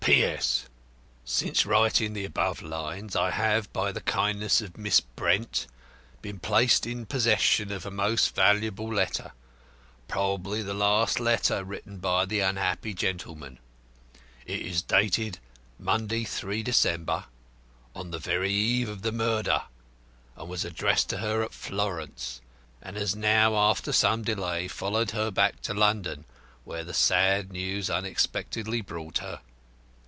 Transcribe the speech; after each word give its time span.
"P. 0.03 0.23
S. 0.23 0.65
Since 1.23 1.63
writing 1.63 2.13
the 2.13 2.25
above 2.25 2.63
lines, 2.63 3.15
I 3.15 3.29
have, 3.29 3.71
by 3.71 3.91
the 3.91 4.01
kindness 4.01 4.59
of 4.59 4.75
Miss 4.75 4.99
Brent, 4.99 5.67
been 6.23 6.39
placed 6.39 6.87
in 6.87 7.05
possession 7.05 7.71
of 7.71 7.85
a 7.85 7.91
most 7.91 8.33
valuable 8.33 8.91
letter, 8.91 9.31
probably 10.07 10.63
the 10.63 10.73
last 10.73 11.19
letter 11.19 11.63
written 11.63 11.99
by 11.99 12.25
the 12.25 12.39
unhappy 12.39 12.95
gentleman. 12.95 13.59
It 14.47 14.61
is 14.61 14.81
dated 14.81 15.37
Monday, 15.77 16.23
3 16.23 16.63
December, 16.63 17.25
the 17.95 18.17
very 18.19 18.51
eve 18.51 18.89
of 18.89 19.03
the 19.03 19.11
murder, 19.13 19.65
and 20.35 20.49
was 20.49 20.65
addressed 20.65 21.09
to 21.11 21.19
her 21.19 21.43
at 21.43 21.53
Florence, 21.53 22.41
and 22.81 22.97
has 22.97 23.15
now, 23.15 23.55
after 23.55 23.91
some 23.93 24.23
delay, 24.23 24.67
followed 24.67 25.11
her 25.11 25.29
back 25.29 25.61
to 25.61 25.75
London 25.75 26.25
where 26.63 26.83
the 26.83 26.91
sad 26.93 27.53
news 27.53 27.87
unexpectedly 27.87 28.81
brought 28.81 29.19
her. 29.19 29.41